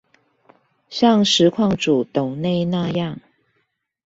[0.89, 3.17] 像實況主斗內那樣